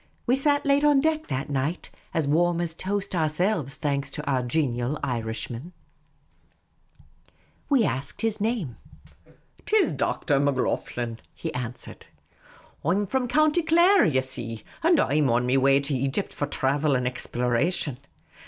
[0.25, 4.41] We sat late on deck that night, as warm as toast ourselves, thanks to our
[4.41, 5.73] genial Irishman.
[7.71, 7.85] T IS DR.
[7.85, 7.85] MACLOGHLEN, HE ANSWERED.
[7.85, 8.77] We asked his name."
[9.67, 10.39] 'T is Dr.
[10.39, 12.01] Macloghlen," he an swered."
[12.83, 16.33] I 'm from County Clare, ye see; and I 'm on me way to Egypt
[16.33, 17.99] for thravel and exploration.